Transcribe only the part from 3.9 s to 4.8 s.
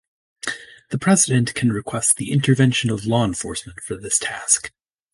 this task.